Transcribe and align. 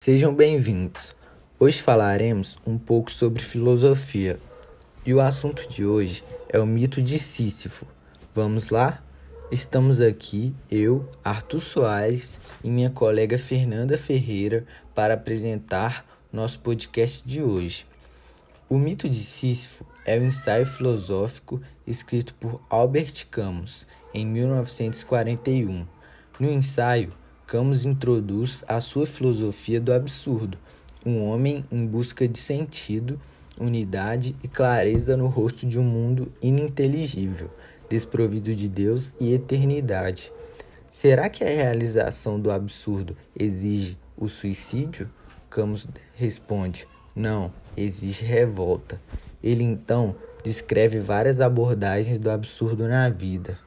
Sejam 0.00 0.32
bem-vindos. 0.32 1.12
Hoje 1.58 1.82
falaremos 1.82 2.56
um 2.64 2.78
pouco 2.78 3.10
sobre 3.10 3.42
filosofia. 3.42 4.38
E 5.04 5.12
o 5.12 5.20
assunto 5.20 5.68
de 5.68 5.84
hoje 5.84 6.22
é 6.48 6.56
o 6.60 6.64
mito 6.64 7.02
de 7.02 7.18
Sísifo. 7.18 7.84
Vamos 8.32 8.70
lá? 8.70 9.02
Estamos 9.50 10.00
aqui, 10.00 10.54
eu, 10.70 11.10
Arthur 11.24 11.58
Soares 11.58 12.40
e 12.62 12.70
minha 12.70 12.90
colega 12.90 13.36
Fernanda 13.36 13.98
Ferreira, 13.98 14.64
para 14.94 15.14
apresentar 15.14 16.06
nosso 16.32 16.60
podcast 16.60 17.26
de 17.26 17.42
hoje. 17.42 17.84
O 18.68 18.78
mito 18.78 19.08
de 19.08 19.18
Sísifo 19.18 19.84
é 20.06 20.16
um 20.16 20.28
ensaio 20.28 20.64
filosófico 20.64 21.60
escrito 21.84 22.34
por 22.34 22.62
Albert 22.70 23.26
Camus 23.32 23.84
em 24.14 24.24
1941. 24.24 25.84
No 26.38 26.48
ensaio, 26.48 27.12
Camus 27.48 27.86
introduz 27.86 28.62
a 28.68 28.78
sua 28.78 29.06
filosofia 29.06 29.80
do 29.80 29.90
absurdo, 29.90 30.58
um 31.06 31.24
homem 31.24 31.64
em 31.72 31.86
busca 31.86 32.28
de 32.28 32.38
sentido, 32.38 33.18
unidade 33.58 34.36
e 34.44 34.48
clareza 34.48 35.16
no 35.16 35.28
rosto 35.28 35.66
de 35.66 35.78
um 35.78 35.82
mundo 35.82 36.30
ininteligível, 36.42 37.48
desprovido 37.88 38.54
de 38.54 38.68
Deus 38.68 39.14
e 39.18 39.32
eternidade. 39.32 40.30
Será 40.90 41.30
que 41.30 41.42
a 41.42 41.48
realização 41.48 42.38
do 42.38 42.50
absurdo 42.50 43.16
exige 43.34 43.96
o 44.14 44.28
suicídio? 44.28 45.08
Camus 45.48 45.88
responde: 46.16 46.86
não, 47.16 47.50
exige 47.74 48.26
revolta. 48.26 49.00
Ele 49.42 49.64
então 49.64 50.14
descreve 50.44 51.00
várias 51.00 51.40
abordagens 51.40 52.18
do 52.18 52.30
absurdo 52.30 52.86
na 52.86 53.08
vida. 53.08 53.58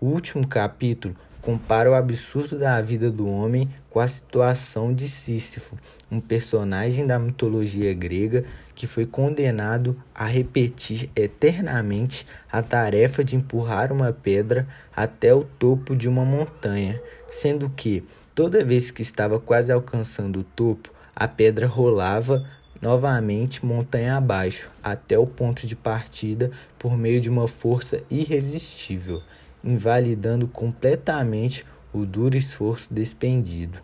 O 0.00 0.06
último 0.06 0.46
capítulo 0.46 1.16
compara 1.44 1.90
o 1.90 1.94
absurdo 1.94 2.58
da 2.58 2.80
vida 2.80 3.10
do 3.10 3.28
homem 3.28 3.68
com 3.90 4.00
a 4.00 4.08
situação 4.08 4.94
de 4.94 5.06
Sísifo, 5.06 5.76
um 6.10 6.18
personagem 6.18 7.06
da 7.06 7.18
mitologia 7.18 7.92
grega 7.92 8.44
que 8.74 8.86
foi 8.86 9.04
condenado 9.04 9.94
a 10.14 10.24
repetir 10.24 11.10
eternamente 11.14 12.26
a 12.50 12.62
tarefa 12.62 13.22
de 13.22 13.36
empurrar 13.36 13.92
uma 13.92 14.10
pedra 14.10 14.66
até 14.96 15.34
o 15.34 15.44
topo 15.44 15.94
de 15.94 16.08
uma 16.08 16.24
montanha, 16.24 16.98
sendo 17.28 17.68
que, 17.68 18.02
toda 18.34 18.64
vez 18.64 18.90
que 18.90 19.02
estava 19.02 19.38
quase 19.38 19.70
alcançando 19.70 20.40
o 20.40 20.44
topo, 20.44 20.90
a 21.14 21.28
pedra 21.28 21.66
rolava 21.66 22.48
novamente 22.80 23.64
montanha 23.64 24.16
abaixo, 24.16 24.70
até 24.82 25.18
o 25.18 25.26
ponto 25.26 25.66
de 25.66 25.76
partida 25.76 26.50
por 26.78 26.96
meio 26.96 27.20
de 27.20 27.28
uma 27.28 27.46
força 27.46 28.02
irresistível 28.10 29.22
invalidando 29.64 30.46
completamente 30.46 31.64
o 31.92 32.04
duro 32.04 32.36
esforço 32.36 32.92
despendido. 32.92 33.78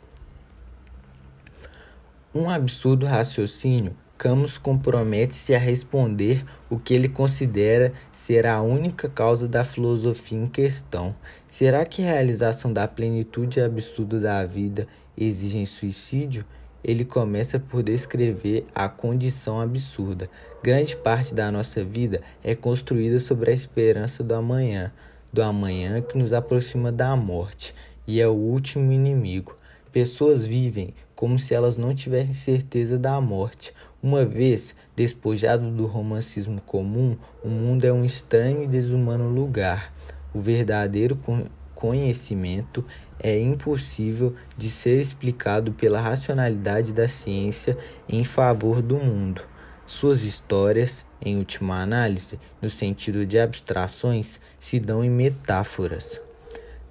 Um 2.35 2.49
absurdo 2.49 3.07
raciocínio, 3.07 3.97
Camus 4.17 4.59
compromete-se 4.59 5.55
a 5.55 5.59
responder 5.59 6.45
o 6.69 6.79
que 6.79 6.93
ele 6.93 7.09
considera 7.09 7.93
ser 8.13 8.47
a 8.47 8.61
única 8.61 9.09
causa 9.09 9.49
da 9.49 9.65
filosofia 9.65 10.39
em 10.39 10.47
questão. 10.47 11.17
Será 11.49 11.87
que 11.87 12.03
a 12.03 12.05
realização 12.05 12.71
da 12.71 12.87
plenitude 12.87 13.61
absurda 13.61 14.21
da 14.21 14.45
vida 14.45 14.87
exige 15.17 15.65
suicídio? 15.65 16.45
Ele 16.85 17.05
começa 17.05 17.59
por 17.59 17.83
descrever 17.83 18.67
a 18.75 18.89
condição 18.89 19.61
absurda. 19.61 20.29
Grande 20.63 20.95
parte 20.97 21.35
da 21.35 21.51
nossa 21.51 21.83
vida 21.83 22.21
é 22.45 22.55
construída 22.55 23.21
sobre 23.21 23.51
a 23.51 23.55
esperança 23.55 24.23
do 24.23 24.35
amanhã 24.35 24.93
do 25.33 25.43
amanhã 25.43 26.01
que 26.01 26.19
nos 26.19 26.33
aproxima 26.33 26.91
da 26.91 27.15
morte 27.17 27.75
e 28.07 28.21
é 28.21 28.27
o 28.27 28.33
último 28.33 28.91
inimigo. 28.93 29.57
Pessoas 29.93 30.47
vivem 30.47 30.95
como 31.15 31.39
se 31.39 31.55
elas 31.55 31.77
não 31.77 31.95
tivessem 31.95 32.33
certeza 32.33 32.99
da 32.99 33.21
morte. 33.21 33.73
Uma 34.03 34.25
vez 34.25 34.75
despojado 34.97 35.71
do 35.71 35.87
romancismo 35.87 36.61
comum, 36.61 37.17
o 37.45 37.49
mundo 37.49 37.85
é 37.85 37.93
um 37.93 38.05
estranho 38.05 38.63
e 38.63 38.67
desumano 38.67 39.29
lugar. 39.29 39.93
O 40.33 40.41
verdadeiro 40.41 41.19
conhecimento 41.75 42.85
é 43.19 43.39
impossível 43.39 44.35
de 44.57 44.71
ser 44.71 45.01
explicado 45.01 45.73
pela 45.73 46.01
racionalidade 46.01 46.93
da 46.93 47.09
ciência 47.09 47.77
em 48.09 48.25
favor 48.25 48.81
do 48.81 48.97
mundo. 48.97 49.50
Suas 49.91 50.23
histórias, 50.23 51.05
em 51.21 51.37
última 51.37 51.83
análise, 51.83 52.39
no 52.63 52.71
sentido 52.71 53.27
de 53.27 53.41
abstrações, 53.41 54.39
se 54.57 54.79
dão 54.79 55.05
em 55.05 55.11
metáforas. 55.11 56.21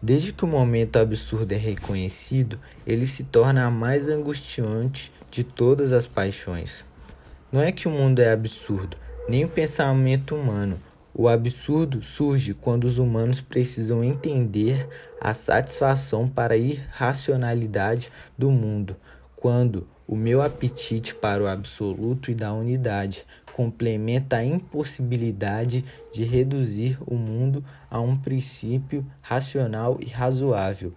Desde 0.01 0.33
que 0.33 0.43
o 0.43 0.47
momento 0.47 0.99
absurdo 0.99 1.53
é 1.53 1.55
reconhecido, 1.55 2.59
ele 2.85 3.07
se 3.07 3.23
torna 3.23 3.65
a 3.65 3.71
mais 3.71 4.09
angustiante 4.09 5.13
de 5.31 5.45
todas 5.45 5.93
as 5.93 6.05
paixões. 6.05 6.83
Não 7.49 7.61
é 7.61 7.71
que 7.71 7.87
o 7.87 7.91
mundo 7.91 8.19
é 8.19 8.33
absurdo, 8.33 8.97
nem 9.29 9.45
o 9.45 9.49
pensamento 9.49 10.35
humano. 10.35 10.77
O 11.13 11.29
absurdo 11.29 12.03
surge 12.03 12.53
quando 12.53 12.83
os 12.83 12.97
humanos 12.97 13.39
precisam 13.39 14.03
entender 14.03 14.85
a 15.21 15.33
satisfação 15.33 16.27
para 16.27 16.53
a 16.53 16.57
irracionalidade 16.57 18.11
do 18.37 18.51
mundo, 18.51 18.97
quando 19.37 19.87
o 20.09 20.15
meu 20.15 20.41
apetite 20.41 21.13
para 21.13 21.43
o 21.43 21.47
absoluto 21.47 22.31
e 22.31 22.33
da 22.33 22.51
unidade 22.51 23.27
complementa 23.53 24.37
a 24.37 24.43
impossibilidade 24.43 25.85
de 26.11 26.23
reduzir 26.23 26.97
o 27.05 27.13
mundo 27.13 27.63
a 27.91 28.01
um 28.01 28.17
princípio 28.17 29.05
racional 29.21 29.99
e 30.01 30.07
razoável. 30.07 30.93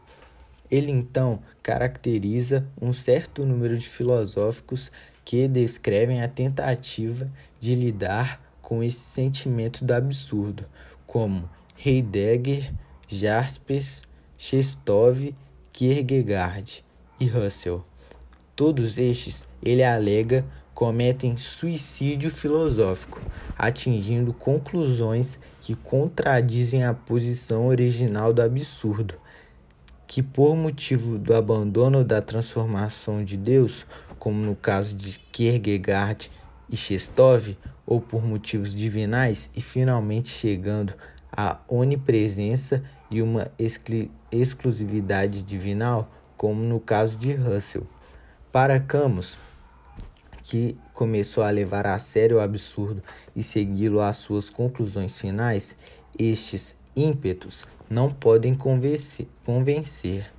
Ele 0.70 0.90
então 0.90 1.40
caracteriza 1.62 2.66
um 2.80 2.90
certo 2.90 3.44
número 3.44 3.76
de 3.76 3.86
filosóficos 3.86 4.90
que 5.26 5.46
descrevem 5.46 6.22
a 6.22 6.28
tentativa 6.28 7.30
de 7.60 7.74
lidar 7.74 8.40
com 8.62 8.82
esse 8.82 9.00
sentimento 9.00 9.84
do 9.84 9.92
absurdo, 9.92 10.64
como 11.06 11.50
Heidegger, 11.84 12.72
Jaspers, 13.06 14.04
Chestov, 14.38 15.34
Kierkegaard 15.70 16.82
e 17.20 17.26
Russell. 17.26 17.91
Todos 18.54 18.98
estes, 18.98 19.48
ele 19.64 19.82
alega, 19.82 20.44
cometem 20.74 21.38
suicídio 21.38 22.30
filosófico, 22.30 23.18
atingindo 23.56 24.34
conclusões 24.34 25.38
que 25.60 25.74
contradizem 25.74 26.84
a 26.84 26.92
posição 26.92 27.66
original 27.66 28.30
do 28.30 28.42
absurdo, 28.42 29.14
que 30.06 30.22
por 30.22 30.54
motivo 30.54 31.18
do 31.18 31.34
abandono 31.34 32.04
da 32.04 32.20
transformação 32.20 33.24
de 33.24 33.38
Deus, 33.38 33.86
como 34.18 34.44
no 34.44 34.54
caso 34.54 34.94
de 34.94 35.18
Kierkegaard 35.32 36.30
e 36.68 36.76
Chestov, 36.76 37.56
ou 37.86 38.02
por 38.02 38.22
motivos 38.22 38.74
divinais, 38.74 39.50
e 39.56 39.62
finalmente 39.62 40.28
chegando 40.28 40.92
à 41.34 41.58
onipresença 41.66 42.84
e 43.10 43.22
uma 43.22 43.50
exclusividade 44.30 45.42
divinal, 45.42 46.12
como 46.36 46.62
no 46.62 46.78
caso 46.78 47.16
de 47.18 47.32
Russell. 47.32 47.86
Para 48.52 48.78
Camus, 48.78 49.38
que 50.42 50.76
começou 50.92 51.42
a 51.42 51.48
levar 51.48 51.86
a 51.86 51.98
sério 51.98 52.36
o 52.36 52.40
absurdo 52.40 53.02
e 53.34 53.42
segui-lo 53.42 53.98
às 53.98 54.16
suas 54.16 54.50
conclusões 54.50 55.18
finais, 55.18 55.74
estes 56.18 56.76
ímpetos 56.94 57.64
não 57.88 58.12
podem 58.12 58.54
convencer, 58.54 59.26
convencer. 59.42 60.30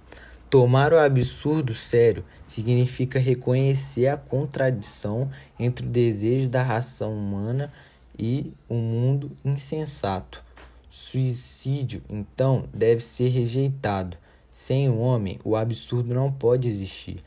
Tomar 0.47 0.93
o 0.93 0.99
absurdo 0.99 1.73
sério 1.73 2.23
significa 2.45 3.17
reconhecer 3.17 4.05
a 4.05 4.15
contradição 4.15 5.31
entre 5.59 5.83
o 5.83 5.89
desejo 5.89 6.47
da 6.47 6.61
ração 6.61 7.17
humana 7.17 7.73
e 8.15 8.53
o 8.69 8.75
mundo 8.75 9.35
insensato. 9.43 10.43
Suicídio, 10.87 12.03
então, 12.07 12.69
deve 12.71 13.01
ser 13.01 13.29
rejeitado. 13.29 14.15
Sem 14.51 14.87
o 14.87 14.99
homem, 14.99 15.39
o 15.43 15.55
absurdo 15.55 16.13
não 16.13 16.31
pode 16.31 16.67
existir. 16.67 17.23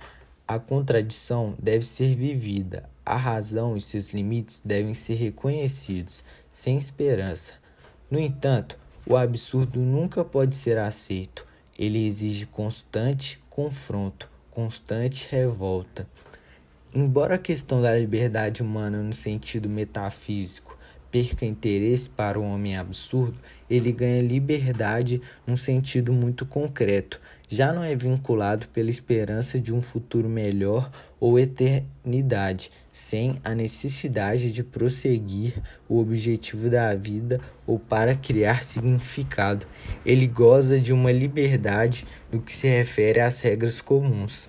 A 0.49 0.61
contradição 0.61 1.55
deve 1.61 1.85
ser 1.85 2.15
vivida, 2.15 2.89
a 3.05 3.17
razão 3.17 3.77
e 3.77 3.81
seus 3.81 4.13
limites 4.13 4.63
devem 4.65 4.95
ser 4.95 5.15
reconhecidos, 5.15 6.23
sem 6.53 6.79
esperança. 6.79 7.55
No 8.09 8.21
entanto, 8.21 8.79
o 9.09 9.17
absurdo 9.17 9.81
nunca 9.81 10.25
pode 10.25 10.55
ser 10.55 10.79
aceito. 10.79 11.45
Ele 11.77 12.07
exige 12.07 12.47
constante 12.47 13.43
confronto, 13.51 14.31
constante 14.49 15.27
revolta. 15.29 16.07
Embora 16.95 17.35
a 17.35 17.39
questão 17.39 17.83
da 17.83 17.99
liberdade 17.99 18.63
humana 18.63 19.03
no 19.03 19.13
sentido 19.13 19.69
metafísico 19.69 20.79
perca 21.11 21.45
interesse 21.45 22.09
para 22.09 22.39
o 22.39 22.45
homem 22.45 22.77
absurdo, 22.77 23.39
ele 23.69 23.91
ganha 23.91 24.23
liberdade 24.23 25.21
num 25.47 25.57
sentido 25.57 26.13
muito 26.13 26.45
concreto, 26.45 27.21
já 27.49 27.73
não 27.73 27.83
é 27.83 27.95
vinculado 27.95 28.67
pela 28.69 28.91
esperança 28.91 29.61
de 29.61 29.73
um 29.73 29.81
futuro 29.81 30.29
melhor 30.29 30.91
ou 31.21 31.39
eternidade, 31.39 32.71
sem 32.91 33.41
a 33.45 33.55
necessidade 33.55 34.53
de 34.53 34.65
prosseguir 34.65 35.55
o 35.89 35.99
objetivo 36.01 36.69
da 36.69 36.95
vida 36.95 37.41
ou 37.67 37.79
para 37.79 38.15
criar 38.15 38.65
significado. 38.65 39.67
Ele 40.05 40.27
goza 40.27 40.81
de 40.81 40.93
uma 40.93 41.13
liberdade 41.13 42.07
no 42.33 42.41
que 42.41 42.53
se 42.53 42.67
refere 42.67 43.21
às 43.21 43.41
regras 43.41 43.81
comuns. 43.81 44.49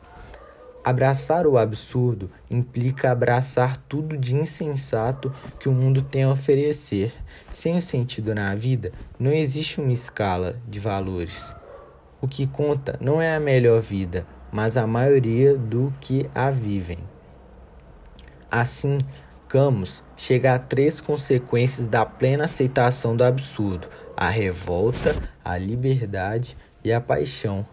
Abraçar 0.84 1.46
o 1.46 1.58
absurdo 1.58 2.32
implica 2.50 3.12
abraçar 3.12 3.76
tudo 3.90 4.18
de 4.18 4.34
insensato 4.34 5.34
que 5.60 5.68
o 5.68 5.74
mundo 5.74 6.02
tem 6.02 6.24
a 6.24 6.32
oferecer. 6.32 7.14
Sem 7.52 7.78
o 7.78 7.82
sentido 7.82 8.34
na 8.34 8.56
vida, 8.56 8.94
não 9.20 9.34
existe 9.34 9.82
uma 9.82 9.92
escala 9.92 10.56
de 10.66 10.80
valores. 10.80 11.54
O 12.20 12.28
que 12.28 12.48
conta 12.48 12.98
não 13.00 13.22
é 13.22 13.36
a 13.36 13.40
melhor 13.40 13.82
vida, 13.82 14.26
mas 14.52 14.76
a 14.76 14.88
maioria 14.88 15.56
do 15.56 15.94
que 16.02 16.30
a 16.34 16.50
vivem. 16.50 17.00
Assim, 18.50 18.98
Camus 19.48 20.04
chega 20.16 20.56
a 20.56 20.60
três 20.60 21.00
consequências 21.00 21.88
da 21.88 22.06
plena 22.06 22.46
aceitação 22.46 23.16
do 23.16 23.24
absurdo: 23.24 23.88
a 24.16 24.30
revolta, 24.30 25.16
a 25.44 25.58
liberdade 25.58 26.58
e 26.84 26.92
a 26.92 27.00
paixão. 27.00 27.66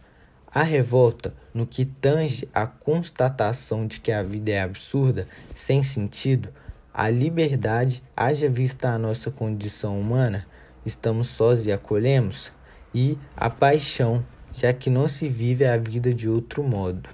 A 0.52 0.62
revolta, 0.62 1.34
no 1.52 1.66
que 1.66 1.84
tange 1.84 2.48
à 2.54 2.64
constatação 2.64 3.86
de 3.88 3.98
que 3.98 4.12
a 4.12 4.22
vida 4.22 4.52
é 4.52 4.60
absurda, 4.60 5.26
sem 5.52 5.82
sentido, 5.82 6.50
a 6.92 7.10
liberdade, 7.10 8.04
haja 8.16 8.48
vista 8.48 8.90
a 8.90 8.98
nossa 8.98 9.32
condição 9.32 9.98
humana, 9.98 10.46
estamos 10.86 11.26
sós 11.26 11.66
e 11.66 11.72
acolhemos, 11.72 12.52
e 12.94 13.18
a 13.36 13.50
paixão, 13.50 14.24
já 14.54 14.72
que 14.72 14.88
não 14.88 15.08
se 15.08 15.28
vive 15.28 15.64
a 15.64 15.76
vida 15.76 16.14
de 16.14 16.28
outro 16.28 16.62
modo. 16.62 17.08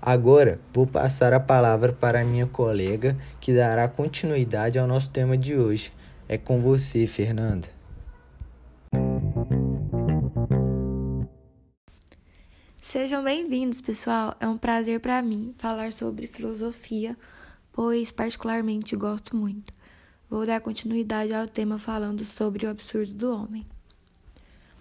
Agora 0.00 0.60
vou 0.72 0.86
passar 0.86 1.32
a 1.32 1.40
palavra 1.40 1.92
para 1.92 2.24
minha 2.24 2.46
colega, 2.46 3.16
que 3.40 3.52
dará 3.52 3.88
continuidade 3.88 4.78
ao 4.78 4.86
nosso 4.86 5.10
tema 5.10 5.36
de 5.36 5.56
hoje. 5.56 5.92
É 6.28 6.38
com 6.38 6.60
você, 6.60 7.06
Fernanda. 7.06 7.68
Sejam 12.80 13.24
bem-vindos, 13.24 13.80
pessoal. 13.80 14.36
É 14.38 14.46
um 14.46 14.56
prazer 14.56 15.00
para 15.00 15.20
mim 15.20 15.52
falar 15.58 15.92
sobre 15.92 16.28
filosofia, 16.28 17.16
pois 17.72 18.12
particularmente 18.12 18.94
gosto 18.94 19.36
muito. 19.36 19.72
Vou 20.30 20.46
dar 20.46 20.60
continuidade 20.60 21.32
ao 21.32 21.48
tema 21.48 21.78
falando 21.78 22.24
sobre 22.24 22.66
o 22.66 22.70
absurdo 22.70 23.12
do 23.12 23.32
homem. 23.32 23.66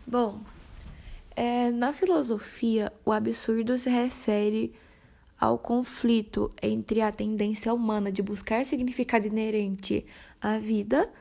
Bom, 0.05 0.41
é, 1.35 1.69
na 1.69 1.91
filosofia, 1.91 2.93
o 3.03 3.11
absurdo 3.11 3.77
se 3.77 3.89
refere 3.89 4.73
ao 5.37 5.57
conflito 5.57 6.51
entre 6.61 7.01
a 7.01 7.11
tendência 7.11 7.73
humana 7.73 8.11
de 8.11 8.21
buscar 8.21 8.63
significado 8.63 9.27
inerente 9.27 10.05
à 10.41 10.57
vida 10.57 11.11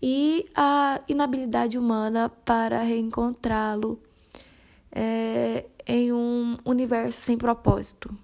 e 0.00 0.46
a 0.54 1.02
inabilidade 1.06 1.76
humana 1.78 2.28
para 2.28 2.82
reencontrá-lo 2.82 4.00
é, 4.90 5.66
em 5.86 6.12
um 6.12 6.56
universo 6.64 7.20
sem 7.20 7.36
propósito, 7.36 8.16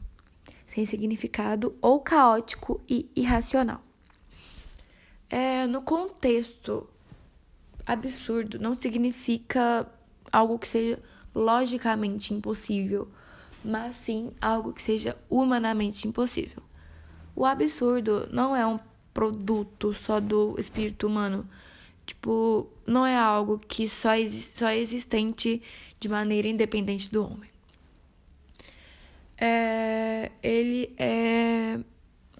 sem 0.67 0.87
significado 0.87 1.77
ou 1.83 2.01
caótico 2.01 2.81
e 2.89 3.11
irracional. 3.15 3.83
É, 5.29 5.67
no 5.67 5.83
contexto, 5.83 6.89
absurdo 7.87 8.59
não 8.59 8.75
significa 8.75 9.87
algo 10.33 10.59
que 10.59 10.67
seja 10.67 10.99
logicamente 11.35 12.35
impossível, 12.35 13.09
mas 13.65 13.97
sim 13.97 14.33
algo 14.41 14.73
que 14.73 14.83
seja 14.83 15.17
humanamente 15.29 16.07
impossível. 16.07 16.63
O 17.35 17.45
absurdo 17.45 18.29
não 18.33 18.55
é 18.57 18.67
um 18.67 18.79
produto 19.15 19.95
só 19.95 20.21
do 20.21 20.55
espírito 20.59 21.07
humano. 21.07 21.49
Tipo, 22.07 22.69
não 22.87 23.05
é 23.05 23.17
algo 23.17 23.59
que 23.59 23.89
só, 23.89 24.11
só 24.57 24.69
é 24.69 24.79
existente 24.79 25.63
de 26.01 26.09
maneira 26.09 26.49
independente 26.49 27.11
do 27.13 27.25
homem. 27.25 27.51
É, 29.37 30.33
ele 30.43 30.95
é, 30.97 31.79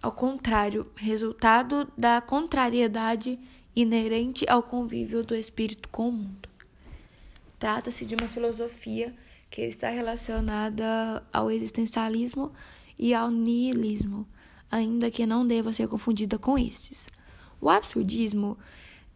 ao 0.03 0.13
contrário, 0.13 0.91
resultado 0.97 1.87
da 1.97 2.21
contrariedade 2.21 3.39
inerente 3.75 4.45
ao 4.49 4.63
convívio 4.63 5.23
do 5.23 5.35
espírito 5.35 5.89
com 5.89 6.09
o 6.09 6.13
mundo. 6.13 6.49
Trata-se 7.59 8.07
de 8.07 8.15
uma 8.15 8.29
filosofia 8.29 9.15
que 9.51 9.63
está 9.63 9.89
relacionada 9.89 11.23
ao 11.33 11.51
existencialismo 11.51 12.53
e 12.99 13.15
ao 13.15 13.31
niilismo, 13.31 14.27
ainda 14.71 15.11
que 15.11 15.27
não 15.27 15.47
deva 15.47 15.73
ser 15.73 15.89
confundida 15.89 16.39
com 16.39 16.59
estes. 16.59 17.07
O 17.61 17.69
absurdismo 17.69 18.57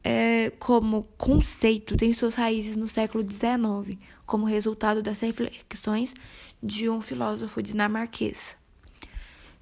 é, 0.02 0.50
como 0.58 1.04
conceito 1.16 1.96
tem 1.96 2.12
suas 2.12 2.34
raízes 2.34 2.76
no 2.76 2.88
século 2.88 3.24
XIX, 3.28 3.98
como 4.26 4.44
resultado 4.44 5.02
das 5.02 5.20
reflexões 5.20 6.14
de 6.62 6.88
um 6.88 7.00
filósofo 7.00 7.62
dinamarquês. 7.62 8.56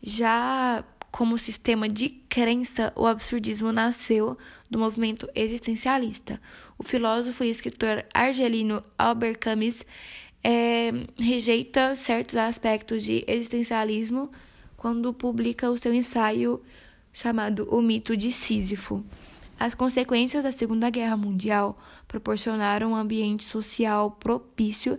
Já 0.03 0.85
como 1.11 1.37
sistema 1.37 1.89
de 1.89 2.09
crença, 2.09 2.93
o 2.97 3.07
absurdismo 3.07 3.73
nasceu 3.73 4.39
do 4.71 4.79
movimento 4.79 5.29
existencialista. 5.35 6.41
O 6.81 6.83
filósofo 6.83 7.45
e 7.45 7.51
escritor 7.51 8.07
argelino 8.15 8.83
Albert 8.99 9.39
Camus 9.39 9.85
é, 10.43 10.91
rejeita 11.19 11.95
certos 11.95 12.39
aspectos 12.39 13.05
de 13.05 13.23
existencialismo 13.29 14.33
quando 14.79 15.13
publica 15.13 15.71
o 15.71 15.77
seu 15.77 15.93
ensaio 15.93 16.63
chamado 17.13 17.69
O 17.71 17.83
Mito 17.83 18.17
de 18.17 18.33
Sísifo. 18.33 19.05
As 19.59 19.75
consequências 19.75 20.43
da 20.43 20.51
Segunda 20.51 20.89
Guerra 20.89 21.19
Mundial 21.19 21.79
proporcionaram 22.09 22.93
um 22.93 22.97
ambiente 22.97 23.45
social 23.45 24.13
propício 24.13 24.99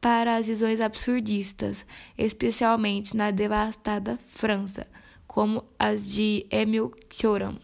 para 0.00 0.36
as 0.36 0.46
visões 0.46 0.80
absurdistas, 0.80 1.84
especialmente 2.16 3.14
na 3.14 3.30
devastada 3.30 4.18
França, 4.28 4.86
como 5.26 5.62
as 5.78 6.10
de 6.10 6.46
Émile 6.50 6.90
Cioran. 7.10 7.56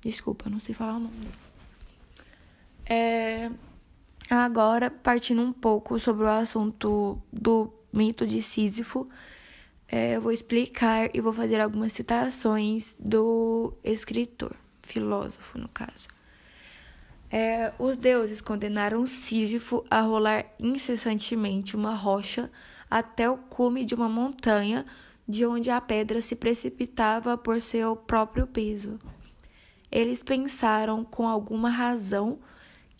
Desculpa, 0.00 0.48
não 0.48 0.60
sei 0.60 0.74
falar 0.74 0.96
o 0.96 1.00
nome 1.00 1.49
É... 2.90 3.48
Agora, 4.28 4.90
partindo 4.90 5.40
um 5.40 5.52
pouco 5.52 6.00
sobre 6.00 6.24
o 6.24 6.28
assunto 6.28 7.22
do 7.32 7.72
mito 7.92 8.26
de 8.26 8.42
Sísifo, 8.42 9.08
é, 9.88 10.16
eu 10.16 10.20
vou 10.20 10.32
explicar 10.32 11.10
e 11.14 11.20
vou 11.20 11.32
fazer 11.32 11.60
algumas 11.60 11.92
citações 11.92 12.96
do 12.98 13.72
escritor 13.82 14.54
filósofo 14.82 15.58
no 15.58 15.68
caso. 15.68 16.08
É, 17.30 17.72
os 17.78 17.96
deuses 17.96 18.40
condenaram 18.40 19.06
Sísifo 19.06 19.84
a 19.90 20.00
rolar 20.00 20.46
incessantemente 20.58 21.76
uma 21.76 21.94
rocha 21.94 22.50
até 22.90 23.30
o 23.30 23.36
cume 23.36 23.84
de 23.84 23.94
uma 23.94 24.08
montanha, 24.08 24.84
de 25.28 25.46
onde 25.46 25.70
a 25.70 25.80
pedra 25.80 26.20
se 26.20 26.34
precipitava 26.34 27.38
por 27.38 27.60
seu 27.60 27.94
próprio 27.94 28.48
peso. 28.48 28.98
Eles 29.90 30.22
pensaram 30.22 31.04
com 31.04 31.28
alguma 31.28 31.70
razão 31.70 32.38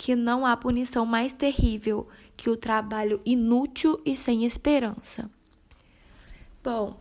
que 0.00 0.16
não 0.16 0.46
há 0.46 0.56
punição 0.56 1.04
mais 1.04 1.34
terrível 1.34 2.08
que 2.34 2.48
o 2.48 2.56
trabalho 2.56 3.20
inútil 3.22 4.00
e 4.02 4.16
sem 4.16 4.46
esperança. 4.46 5.30
Bom, 6.64 6.98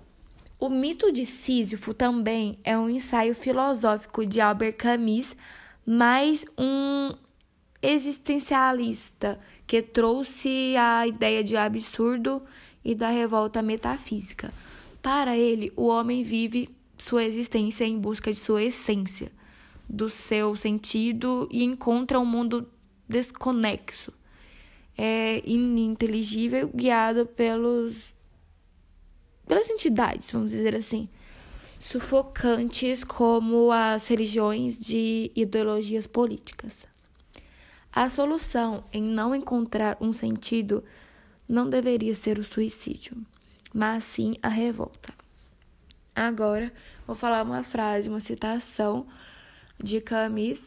o 0.59 0.67
mito 0.67 1.09
de 1.09 1.25
Sísifo 1.25 1.93
também 1.93 2.59
é 2.61 2.77
um 2.77 2.89
ensaio 2.89 3.33
filosófico 3.33 4.25
de 4.25 4.41
Albert 4.41 4.75
Camus, 4.75 5.33
mais 5.85 6.45
um 6.57 7.15
existencialista 7.81 9.39
que 9.65 9.81
trouxe 9.81 10.75
a 10.75 11.07
ideia 11.07 11.41
de 11.41 11.55
absurdo 11.55 12.41
e 12.83 12.93
da 12.93 13.07
revolta 13.07 13.61
metafísica. 13.61 14.51
Para 15.01 15.37
ele, 15.37 15.71
o 15.77 15.87
homem 15.87 16.21
vive 16.21 16.67
sua 16.97 17.23
existência 17.23 17.85
em 17.85 17.97
busca 17.97 18.29
de 18.29 18.37
sua 18.37 18.61
essência, 18.61 19.31
do 19.87 20.09
seu 20.09 20.53
sentido 20.57 21.47
e 21.49 21.63
encontra 21.63 22.19
um 22.19 22.25
mundo 22.25 22.67
desconexo, 23.09 24.13
é 24.95 25.41
ininteligível, 25.43 26.69
guiado 26.73 27.25
pelos 27.25 28.13
pelas 29.47 29.67
entidades, 29.67 30.31
vamos 30.31 30.51
dizer 30.51 30.75
assim, 30.75 31.09
sufocantes 31.79 33.03
como 33.03 33.71
as 33.71 34.07
religiões 34.07 34.77
de 34.77 35.31
ideologias 35.35 36.05
políticas. 36.05 36.85
A 37.91 38.07
solução 38.09 38.83
em 38.93 39.01
não 39.01 39.33
encontrar 39.33 39.97
um 39.99 40.13
sentido 40.13 40.83
não 41.47 41.67
deveria 41.67 42.13
ser 42.13 42.37
o 42.37 42.43
suicídio, 42.43 43.17
mas 43.73 44.03
sim 44.03 44.35
a 44.43 44.49
revolta. 44.49 45.11
Agora, 46.15 46.71
vou 47.07 47.15
falar 47.15 47.43
uma 47.43 47.63
frase, 47.63 48.07
uma 48.07 48.19
citação 48.19 49.07
de 49.81 49.99
Camus, 49.99 50.59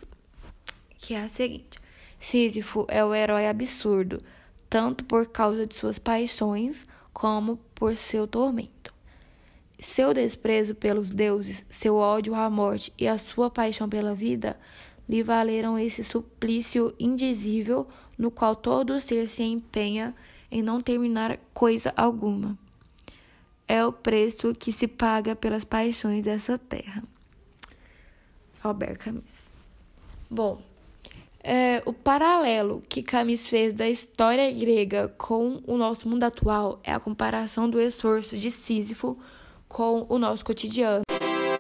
que 0.98 1.14
é 1.14 1.22
a 1.22 1.28
seguinte: 1.28 1.78
Sísifo 2.22 2.86
é 2.88 3.04
o 3.04 3.12
herói 3.12 3.48
absurdo, 3.48 4.22
tanto 4.70 5.04
por 5.04 5.26
causa 5.26 5.66
de 5.66 5.74
suas 5.74 5.98
paixões 5.98 6.86
como 7.12 7.58
por 7.74 7.96
seu 7.96 8.28
tormento. 8.28 8.94
Seu 9.80 10.14
desprezo 10.14 10.72
pelos 10.72 11.10
deuses, 11.10 11.66
seu 11.68 11.96
ódio 11.96 12.36
à 12.36 12.48
morte 12.48 12.92
e 12.96 13.08
a 13.08 13.18
sua 13.18 13.50
paixão 13.50 13.88
pela 13.88 14.14
vida 14.14 14.56
lhe 15.08 15.20
valeram 15.20 15.76
esse 15.76 16.04
suplício 16.04 16.94
indizível 16.98 17.88
no 18.16 18.30
qual 18.30 18.54
todo 18.54 19.00
ser 19.00 19.28
se 19.28 19.42
empenha 19.42 20.14
em 20.48 20.62
não 20.62 20.80
terminar 20.80 21.38
coisa 21.52 21.92
alguma. 21.96 22.56
é 23.66 23.84
o 23.84 23.92
preço 23.92 24.54
que 24.54 24.70
se 24.70 24.86
paga 24.86 25.34
pelas 25.34 25.64
paixões 25.64 26.22
dessa 26.22 26.56
terra. 26.56 27.02
Albert 28.62 28.98
Camus. 28.98 29.50
Bom, 30.30 30.62
é, 31.42 31.82
o 31.84 31.92
paralelo 31.92 32.82
que 32.88 33.02
Camus 33.02 33.48
fez 33.48 33.74
da 33.74 33.88
história 33.88 34.50
grega 34.52 35.08
com 35.18 35.60
o 35.66 35.76
nosso 35.76 36.08
mundo 36.08 36.22
atual 36.22 36.80
é 36.84 36.92
a 36.92 37.00
comparação 37.00 37.68
do 37.68 37.80
esforço 37.80 38.36
de 38.36 38.50
Sísifo 38.50 39.18
com 39.68 40.06
o 40.08 40.18
nosso 40.18 40.44
cotidiano. 40.44 41.02